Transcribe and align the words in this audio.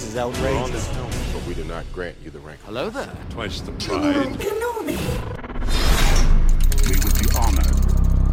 This 0.00 0.08
is 0.08 0.14
We're 0.14 0.22
on 0.22 0.32
outrageous. 0.34 0.70
this 0.70 0.86
helmet, 0.96 1.16
but 1.34 1.46
we 1.46 1.52
do 1.52 1.62
not 1.64 1.84
grant 1.92 2.16
you 2.24 2.30
the 2.30 2.38
rank. 2.38 2.58
Hello 2.64 2.88
there. 2.88 3.12
Twice 3.28 3.60
the 3.60 3.72
pride. 3.72 4.14
We 4.14 4.22
would 4.24 4.38
be 4.38 4.48
honored 7.36 7.66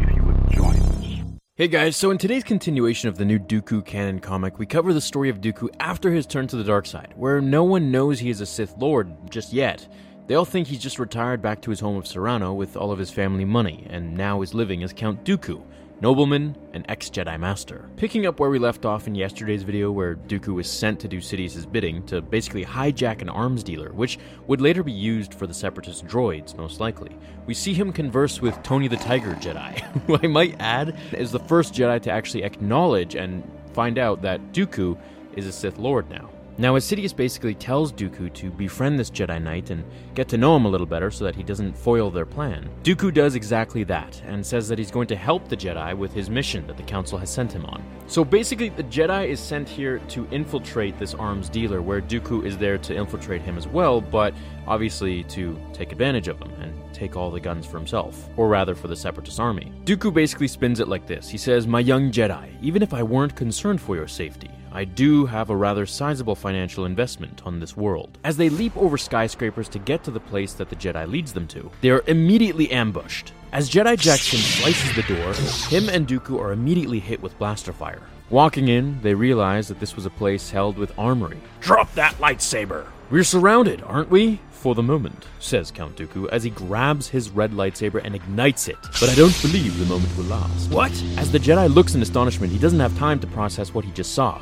if 0.00 0.16
you 0.16 0.22
would 0.22 0.50
join 0.50 0.76
us. 0.76 1.36
Hey 1.56 1.68
guys, 1.68 1.98
so 1.98 2.10
in 2.10 2.16
today's 2.16 2.44
continuation 2.44 3.10
of 3.10 3.18
the 3.18 3.26
new 3.26 3.38
Dooku 3.38 3.84
canon 3.84 4.20
comic, 4.20 4.58
we 4.58 4.64
cover 4.64 4.94
the 4.94 5.02
story 5.02 5.28
of 5.28 5.42
Dooku 5.42 5.68
after 5.80 6.10
his 6.10 6.24
turn 6.24 6.46
to 6.46 6.56
the 6.56 6.64
dark 6.64 6.86
side, 6.86 7.12
where 7.14 7.42
no 7.42 7.62
one 7.62 7.90
knows 7.90 8.18
he 8.18 8.30
is 8.30 8.40
a 8.40 8.46
Sith 8.46 8.74
Lord 8.78 9.12
just 9.30 9.52
yet. 9.52 9.86
They 10.28 10.36
all 10.36 10.46
think 10.46 10.66
he's 10.66 10.82
just 10.82 10.98
retired 10.98 11.42
back 11.42 11.60
to 11.60 11.70
his 11.70 11.80
home 11.80 11.98
of 11.98 12.04
Serenno 12.04 12.56
with 12.56 12.74
all 12.74 12.90
of 12.90 12.98
his 12.98 13.10
family 13.10 13.44
money, 13.44 13.86
and 13.90 14.16
now 14.16 14.40
is 14.40 14.54
living 14.54 14.82
as 14.82 14.94
Count 14.94 15.24
Dooku, 15.24 15.62
nobleman 16.00 16.56
and 16.72 16.84
ex 16.88 17.10
Jedi 17.10 17.38
Master. 17.38 17.88
Picking 17.96 18.26
up 18.26 18.40
where 18.40 18.50
we 18.50 18.58
left 18.58 18.84
off 18.84 19.06
in 19.06 19.14
yesterday's 19.14 19.62
video, 19.62 19.90
where 19.90 20.16
Dooku 20.16 20.54
was 20.54 20.70
sent 20.70 21.00
to 21.00 21.08
do 21.08 21.20
Sidious's 21.20 21.66
bidding 21.66 22.04
to 22.06 22.20
basically 22.20 22.64
hijack 22.64 23.22
an 23.22 23.28
arms 23.28 23.62
dealer, 23.62 23.92
which 23.92 24.18
would 24.46 24.60
later 24.60 24.82
be 24.82 24.92
used 24.92 25.34
for 25.34 25.46
the 25.46 25.54
Separatist 25.54 26.06
droids, 26.06 26.56
most 26.56 26.80
likely. 26.80 27.16
We 27.46 27.54
see 27.54 27.74
him 27.74 27.92
converse 27.92 28.40
with 28.40 28.62
Tony 28.62 28.88
the 28.88 28.96
Tiger 28.96 29.34
Jedi, 29.34 29.80
who 30.06 30.18
I 30.22 30.26
might 30.26 30.56
add 30.60 30.96
is 31.12 31.32
the 31.32 31.40
first 31.40 31.74
Jedi 31.74 32.00
to 32.02 32.10
actually 32.10 32.44
acknowledge 32.44 33.14
and 33.14 33.42
find 33.72 33.98
out 33.98 34.22
that 34.22 34.52
Dooku 34.52 34.98
is 35.36 35.46
a 35.46 35.52
Sith 35.52 35.78
Lord 35.78 36.10
now. 36.10 36.30
Now, 36.60 36.74
as 36.74 36.84
Sidious 36.84 37.16
basically 37.16 37.54
tells 37.54 37.90
Dooku 37.90 38.34
to 38.34 38.50
befriend 38.50 38.98
this 38.98 39.10
Jedi 39.10 39.42
Knight 39.42 39.70
and 39.70 39.82
get 40.14 40.28
to 40.28 40.36
know 40.36 40.54
him 40.54 40.66
a 40.66 40.68
little 40.68 40.86
better 40.86 41.10
so 41.10 41.24
that 41.24 41.34
he 41.34 41.42
doesn't 41.42 41.72
foil 41.72 42.10
their 42.10 42.26
plan, 42.26 42.68
Dooku 42.82 43.14
does 43.14 43.34
exactly 43.34 43.82
that 43.84 44.20
and 44.26 44.44
says 44.44 44.68
that 44.68 44.76
he's 44.76 44.90
going 44.90 45.06
to 45.06 45.16
help 45.16 45.48
the 45.48 45.56
Jedi 45.56 45.96
with 45.96 46.12
his 46.12 46.28
mission 46.28 46.66
that 46.66 46.76
the 46.76 46.82
Council 46.82 47.16
has 47.16 47.30
sent 47.30 47.50
him 47.50 47.64
on. 47.64 47.82
So 48.08 48.26
basically, 48.26 48.68
the 48.68 48.82
Jedi 48.82 49.28
is 49.28 49.40
sent 49.40 49.70
here 49.70 50.00
to 50.08 50.28
infiltrate 50.30 50.98
this 50.98 51.14
arms 51.14 51.48
dealer, 51.48 51.80
where 51.80 52.02
Dooku 52.02 52.44
is 52.44 52.58
there 52.58 52.76
to 52.76 52.94
infiltrate 52.94 53.40
him 53.40 53.56
as 53.56 53.66
well, 53.66 54.02
but 54.02 54.34
obviously 54.66 55.22
to 55.24 55.58
take 55.72 55.92
advantage 55.92 56.28
of 56.28 56.38
him 56.42 56.50
and 56.60 56.74
take 56.92 57.16
all 57.16 57.30
the 57.30 57.40
guns 57.40 57.64
for 57.64 57.78
himself, 57.78 58.28
or 58.36 58.48
rather 58.48 58.74
for 58.74 58.88
the 58.88 58.96
Separatist 58.96 59.40
army. 59.40 59.72
Dooku 59.84 60.12
basically 60.12 60.48
spins 60.48 60.78
it 60.78 60.88
like 60.88 61.06
this 61.06 61.26
He 61.26 61.38
says, 61.38 61.66
My 61.66 61.80
young 61.80 62.10
Jedi, 62.12 62.54
even 62.60 62.82
if 62.82 62.92
I 62.92 63.02
weren't 63.02 63.34
concerned 63.34 63.80
for 63.80 63.96
your 63.96 64.08
safety, 64.08 64.50
I 64.72 64.84
do 64.84 65.26
have 65.26 65.50
a 65.50 65.56
rather 65.56 65.84
sizable 65.84 66.36
financial 66.36 66.84
investment 66.84 67.42
on 67.44 67.58
this 67.58 67.76
world. 67.76 68.18
As 68.22 68.36
they 68.36 68.48
leap 68.48 68.76
over 68.76 68.96
skyscrapers 68.96 69.68
to 69.70 69.80
get 69.80 70.04
to 70.04 70.12
the 70.12 70.20
place 70.20 70.52
that 70.54 70.68
the 70.68 70.76
Jedi 70.76 71.10
leads 71.10 71.32
them 71.32 71.48
to, 71.48 71.70
they 71.80 71.90
are 71.90 72.04
immediately 72.06 72.70
ambushed. 72.70 73.32
As 73.52 73.68
Jedi 73.68 73.96
Jak'Sin 73.96 74.38
slices 74.38 74.94
the 74.94 75.02
door, 75.02 75.32
him 75.70 75.88
and 75.88 76.06
Dooku 76.06 76.40
are 76.40 76.52
immediately 76.52 77.00
hit 77.00 77.20
with 77.20 77.36
blaster 77.38 77.72
fire. 77.72 78.02
Walking 78.30 78.68
in, 78.68 79.00
they 79.02 79.12
realize 79.12 79.66
that 79.66 79.80
this 79.80 79.96
was 79.96 80.06
a 80.06 80.10
place 80.10 80.50
held 80.50 80.78
with 80.78 80.96
armory. 80.96 81.40
Drop 81.60 81.92
that 81.94 82.14
lightsaber! 82.18 82.86
We're 83.10 83.24
surrounded, 83.24 83.82
aren't 83.82 84.08
we? 84.08 84.38
For 84.52 84.76
the 84.76 84.84
moment, 84.84 85.26
says 85.40 85.72
Count 85.72 85.96
Dooku 85.96 86.28
as 86.28 86.44
he 86.44 86.50
grabs 86.50 87.08
his 87.08 87.30
red 87.30 87.50
lightsaber 87.50 88.00
and 88.04 88.14
ignites 88.14 88.68
it. 88.68 88.76
But 89.00 89.08
I 89.08 89.14
don't 89.16 89.42
believe 89.42 89.76
the 89.78 89.86
moment 89.86 90.16
will 90.16 90.24
last. 90.24 90.70
What? 90.70 90.92
As 91.16 91.32
the 91.32 91.38
Jedi 91.38 91.74
looks 91.74 91.96
in 91.96 92.02
astonishment, 92.02 92.52
he 92.52 92.58
doesn't 92.58 92.78
have 92.78 92.96
time 92.98 93.18
to 93.20 93.26
process 93.26 93.74
what 93.74 93.84
he 93.84 93.90
just 93.92 94.12
saw. 94.12 94.40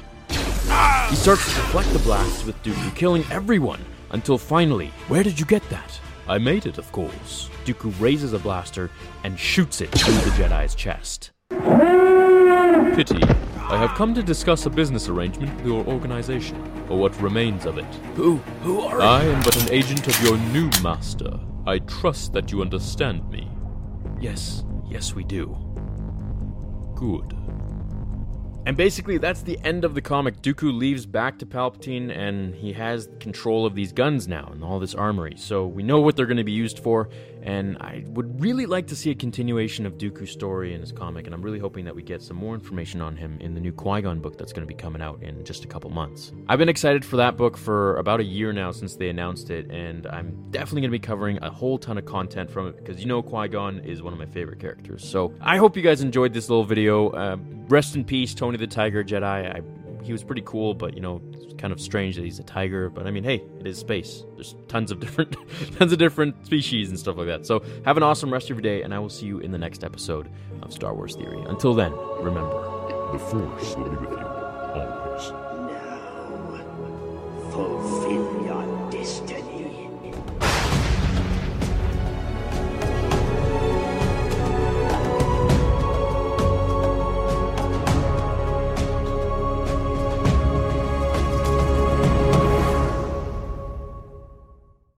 He 1.09 1.17
starts 1.17 1.49
to 1.49 1.55
deflect 1.55 1.91
the 1.95 1.99
blasts 2.01 2.45
with 2.45 2.63
Dooku, 2.63 2.95
killing 2.95 3.25
everyone, 3.31 3.81
until 4.11 4.37
finally, 4.37 4.89
where 5.09 5.23
did 5.23 5.41
you 5.41 5.47
get 5.47 5.67
that? 5.71 5.99
I 6.29 6.37
made 6.37 6.67
it, 6.67 6.77
of 6.77 6.93
course. 6.93 7.49
Dooku 7.65 7.99
raises 7.99 8.35
a 8.35 8.39
blaster 8.39 8.91
and 9.25 9.39
shoots 9.39 9.81
it 9.81 9.91
through 9.91 10.15
the 10.15 10.31
Jedi's 10.31 10.75
chest. 10.75 11.31
Pity. 12.95 13.23
I 13.71 13.79
have 13.79 13.97
come 13.97 14.15
to 14.15 14.23
discuss 14.23 14.67
a 14.67 14.71
business 14.71 15.09
arrangement 15.09 15.55
with 15.57 15.65
your 15.65 15.83
organization, 15.87 16.61
or 16.91 16.99
what 16.99 17.19
remains 17.23 17.65
of 17.65 17.79
it. 17.79 17.95
Who? 18.17 18.37
Who 18.63 18.81
are 18.81 19.01
I 19.01 19.23
am 19.25 19.43
but 19.43 19.57
an 19.63 19.73
agent 19.73 20.07
of 20.07 20.23
your 20.23 20.37
new 20.53 20.69
master. 20.83 21.41
I 21.67 21.79
trust 21.81 22.35
that 22.35 22.53
you 22.53 22.61
understand 22.61 23.29
me. 23.31 23.51
Yes, 24.21 24.65
yes, 24.87 25.15
we 25.15 25.25
do. 25.25 25.57
Good. 26.95 27.35
And 28.69 28.77
basically, 28.77 29.17
that's 29.17 29.41
the 29.41 29.59
end 29.65 29.87
of 29.87 29.95
the 29.95 30.03
comic. 30.03 30.43
Dooku 30.43 30.79
leaves 30.79 31.07
back 31.07 31.39
to 31.39 31.47
Palpatine, 31.47 32.15
and 32.15 32.55
he 32.55 32.75
has 32.75 33.09
control 33.19 33.65
of 33.65 33.75
these 33.75 33.93
guns 33.93 34.29
now 34.29 34.51
and 34.53 34.63
all 34.63 34.79
this 34.79 34.95
armory. 34.95 35.37
So 35.39 35.67
we 35.67 35.83
know 35.83 36.03
what 36.03 36.17
they're 36.17 36.27
going 36.27 36.37
to 36.37 36.45
be 36.45 36.53
used 36.53 36.79
for, 36.81 37.09
and 37.43 37.77
I 37.79 38.05
would 38.09 38.41
really 38.41 38.67
like 38.67 38.87
to 38.89 38.97
see 38.97 39.11
a 39.11 39.15
continuation 39.15 39.87
of 39.87 39.99
Dooku's 39.99 40.31
story 40.31 40.75
in 40.75 40.81
his 40.81 40.93
comic, 40.93 41.27
and 41.27 41.35
I'm 41.35 41.43
really 41.43 41.59
hoping 41.59 41.85
that 41.85 41.95
we 41.95 42.03
get 42.03 42.23
some 42.23 42.37
more 42.37 42.55
information 42.55 43.01
on 43.01 43.17
him 43.17 43.39
in 43.41 43.55
the 43.55 43.61
new 43.61 43.73
Qui 43.73 44.03
Gon 44.03 44.21
book 44.21 44.39
that's 44.39 44.53
going 44.53 44.67
to 44.67 44.73
be 44.73 44.79
coming 44.79 45.03
out 45.03 45.23
in 45.23 45.45
just 45.45 45.65
a 45.65 45.69
couple 45.69 45.91
months. 45.91 46.33
I've 46.49 46.59
been 46.59 46.69
excited 46.69 47.05
for 47.05 47.17
that 47.17 47.37
book 47.37 47.57
for 47.57 47.97
about 47.97 48.21
a 48.21 48.25
year 48.25 48.53
now 48.53 48.71
since 48.71 48.97
they 48.97 49.09
announced 49.09 49.51
it, 49.51 49.71
and 49.71 50.07
I'm 50.07 50.51
definitely 50.51 50.83
going 50.83 50.91
to 50.91 50.99
be 50.99 51.07
covering 51.07 51.39
a 51.43 51.51
whole 51.51 51.79
ton 51.79 51.99
of 51.99 52.05
content 52.05 52.51
from 52.51 52.69
it 52.69 52.77
because 52.77 53.01
you 53.01 53.07
know 53.07 53.23
Qui 53.23 53.49
Gon 53.49 53.81
is 53.81 54.03
one 54.03 54.13
of 54.13 54.19
my 54.19 54.27
favorite 54.27 54.61
characters. 54.61 55.09
So 55.09 55.35
I 55.41 55.57
hope 55.57 55.77
you 55.77 55.83
guys 55.83 56.01
enjoyed 56.01 56.33
this 56.33 56.49
little 56.49 56.65
video. 56.65 57.11
Uh, 57.11 57.37
rest 57.69 57.95
in 57.95 58.05
peace, 58.05 58.35
Tony 58.35 58.59
the 58.59 58.67
Tiger 58.67 59.05
Jedi. 59.05 59.25
I, 59.25 59.63
he 60.03 60.13
was 60.13 60.25
pretty 60.25 60.43
cool, 60.45 60.75
but 60.75 60.95
you 60.95 61.01
know, 61.01 61.21
it's 61.35 61.55
kind 61.55 61.73
of 61.73 61.81
strange 61.81 62.17
that 62.17 62.25
he's 62.25 62.39
a 62.39 62.45
tiger. 62.45 62.91
But 62.91 63.07
I 63.07 63.11
mean, 63.11 63.25
hey, 63.25 63.43
it 63.61 63.67
is 63.67 63.79
space. 63.79 64.25
There's 64.35 64.55
tons 64.69 64.91
of 64.91 65.01
different, 65.05 65.37
tons 65.79 65.93
of 65.93 65.99
different 65.99 66.47
species 66.47 66.91
and 66.91 66.99
stuff 66.99 67.17
like 67.17 67.27
that. 67.27 67.47
So 67.47 67.63
have 67.85 67.97
an 67.97 68.03
awesome 68.03 68.33
rest 68.33 68.51
of 68.51 68.57
your 68.57 68.63
day, 68.63 68.83
and 68.83 68.95
I 68.95 68.99
will 68.99 69.11
see 69.11 69.27
you 69.27 69.39
in 69.41 69.51
the 69.53 69.59
next 69.59 69.85
episode 69.85 70.31
of 70.63 70.73
Star 70.73 70.95
Wars 70.95 71.17
Theory. 71.17 71.41
Until 71.47 71.75
then, 71.75 71.93
remember. 72.21 72.77
The 73.13 73.19
Force 73.19 73.75
will 73.77 73.89
be 73.89 73.97
with 73.97 74.11
you. 74.11 75.48